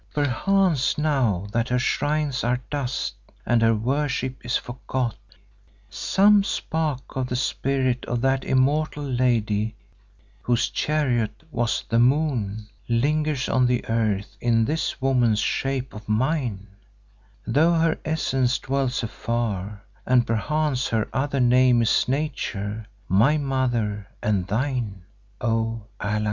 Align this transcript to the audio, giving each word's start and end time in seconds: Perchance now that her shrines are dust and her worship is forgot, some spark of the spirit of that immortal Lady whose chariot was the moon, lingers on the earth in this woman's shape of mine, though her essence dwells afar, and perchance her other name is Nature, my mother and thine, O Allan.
Perchance 0.15 0.97
now 0.97 1.45
that 1.51 1.69
her 1.69 1.77
shrines 1.77 2.43
are 2.43 2.59
dust 2.71 3.13
and 3.45 3.61
her 3.61 3.75
worship 3.75 4.43
is 4.43 4.57
forgot, 4.57 5.15
some 5.91 6.43
spark 6.43 7.15
of 7.15 7.27
the 7.27 7.35
spirit 7.35 8.03
of 8.05 8.19
that 8.21 8.43
immortal 8.43 9.03
Lady 9.03 9.75
whose 10.41 10.71
chariot 10.71 11.43
was 11.51 11.83
the 11.87 11.99
moon, 11.99 12.67
lingers 12.89 13.47
on 13.47 13.67
the 13.67 13.85
earth 13.89 14.35
in 14.41 14.65
this 14.65 14.99
woman's 14.99 15.37
shape 15.37 15.93
of 15.93 16.09
mine, 16.09 16.65
though 17.45 17.75
her 17.75 17.99
essence 18.03 18.57
dwells 18.57 19.03
afar, 19.03 19.83
and 20.07 20.25
perchance 20.25 20.87
her 20.87 21.07
other 21.13 21.39
name 21.39 21.79
is 21.83 22.07
Nature, 22.07 22.87
my 23.07 23.37
mother 23.37 24.07
and 24.23 24.47
thine, 24.47 25.03
O 25.41 25.83
Allan. 25.99 26.19